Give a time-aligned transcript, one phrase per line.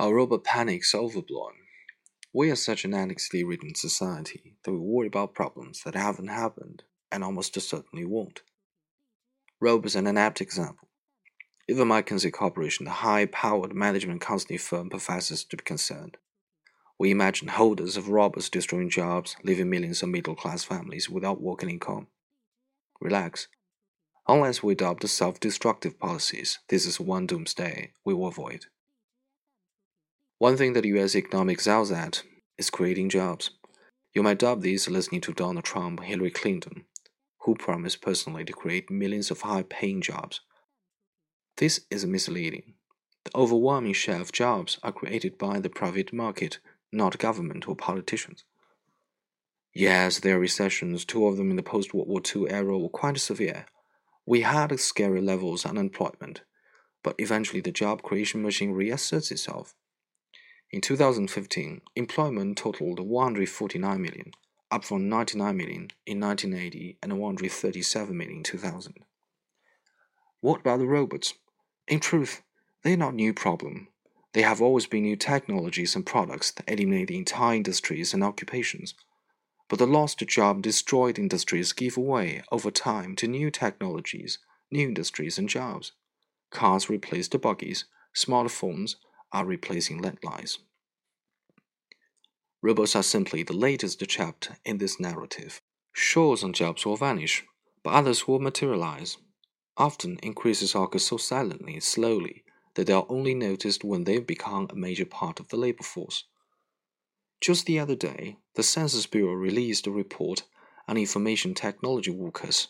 [0.00, 1.54] Our robot panic's overblown.
[2.32, 6.84] We are such an endlessly ridden society that we worry about problems that haven't happened
[7.10, 8.42] and almost certainly won't.
[9.60, 10.86] Robots are an apt example.
[11.68, 16.16] Even my McKinsey Corporation, the high-powered management consulting firm, professes to be concerned.
[16.96, 22.06] We imagine holders of robots destroying jobs, leaving millions of middle-class families without working income.
[23.00, 23.48] Relax.
[24.28, 28.66] Unless we adopt self-destructive policies, this is one doomsday we will avoid.
[30.38, 32.22] One thing that US economy excels at
[32.56, 33.50] is creating jobs.
[34.14, 36.84] You might doubt this listening to Donald Trump, Hillary Clinton,
[37.40, 40.40] who promise personally to create millions of high paying jobs.
[41.56, 42.74] This is misleading.
[43.24, 46.60] The overwhelming share of jobs are created by the private market,
[46.92, 48.44] not government or politicians.
[49.74, 52.88] Yes, there are recessions, two of them in the post World War II era were
[52.88, 53.66] quite severe.
[54.24, 56.42] We had scary levels of unemployment,
[57.02, 59.74] but eventually the job creation machine reasserts itself.
[60.70, 64.32] In 2015, employment totaled 149 million,
[64.70, 68.94] up from 99 million in 1980 and 137 million in 2000.
[70.40, 71.32] What about the robots?
[71.86, 72.42] In truth,
[72.82, 73.88] they're not new problem.
[74.34, 78.92] There have always been new technologies and products that eliminate entire industries and occupations.
[79.68, 84.38] But the lost job destroyed industries give way over time to new technologies,
[84.70, 85.92] new industries and jobs.
[86.50, 88.96] Cars replaced the buggies, smartphones
[89.32, 90.58] are replacing landlines.
[92.60, 95.60] Robots are simply the latest chapter in this narrative.
[95.92, 97.44] Sure, some jobs will vanish,
[97.84, 99.16] but others will materialize.
[99.76, 102.42] Often, increases occur so silently and slowly
[102.74, 106.24] that they are only noticed when they become a major part of the labor force.
[107.40, 110.42] Just the other day, the Census Bureau released a report
[110.88, 112.68] on information technology workers,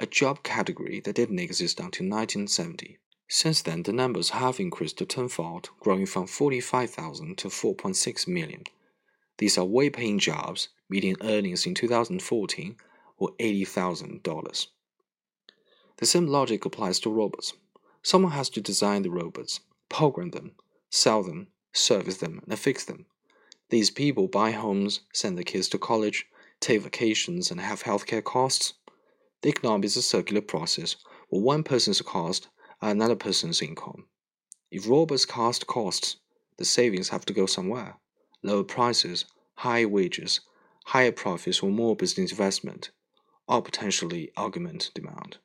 [0.00, 2.98] a job category that didn't exist until 1970.
[3.28, 8.64] Since then, the numbers have increased to tenfold, growing from 45,000 to 4.6 million.
[9.42, 12.76] These are well paying jobs, median earnings in 2014
[13.18, 14.66] were $80,000.
[15.96, 17.52] The same logic applies to robots.
[18.04, 19.58] Someone has to design the robots,
[19.88, 20.52] program them,
[20.90, 23.06] sell them, service them, and fix them.
[23.70, 26.24] These people buy homes, send their kids to college,
[26.60, 28.74] take vacations, and have healthcare costs.
[29.40, 30.94] The economy is a circular process
[31.30, 32.46] where one person's cost
[32.80, 34.06] are another person's income.
[34.70, 36.18] If robots cost costs,
[36.58, 37.96] the savings have to go somewhere.
[38.44, 39.24] Lower prices,
[39.62, 40.40] higher wages,
[40.86, 42.90] higher profits, or more business investment,
[43.46, 45.38] or potentially augment demand.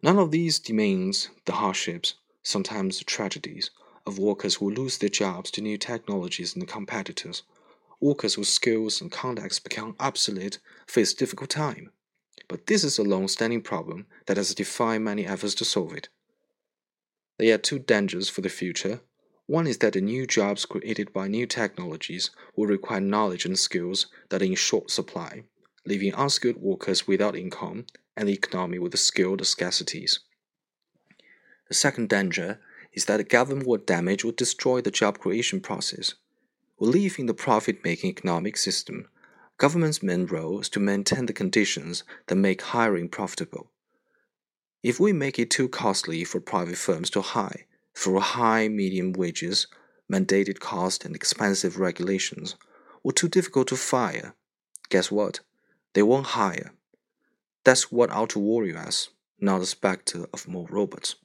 [0.00, 2.14] None of these demeans the hardships,
[2.44, 3.70] sometimes the tragedies,
[4.06, 7.42] of workers who lose their jobs to new technologies and competitors.
[8.00, 11.90] Workers whose skills and contacts become obsolete face difficult time.
[12.46, 16.08] But this is a long-standing problem that has defied many efforts to solve it.
[17.38, 19.00] They are too dangerous for the future.
[19.50, 24.06] One is that the new jobs created by new technologies will require knowledge and skills
[24.28, 25.42] that are in short supply,
[25.84, 30.20] leaving unskilled workers without income and the economy with skilled scarcities.
[31.66, 32.60] The second danger
[32.92, 36.14] is that the government will damage or destroy the job creation process.
[36.78, 39.08] We live in the profit making economic system
[39.58, 43.72] Government's main role is to maintain the conditions that make hiring profitable.
[44.84, 47.66] If we make it too costly for private firms to hire
[48.00, 49.66] through high medium wages,
[50.10, 52.56] mandated cost, and expensive regulations,
[53.02, 54.34] or too difficult to fire,
[54.88, 55.40] guess what?
[55.92, 56.72] They won't hire.
[57.62, 61.16] That's what ought to worry us, not the specter of more robots.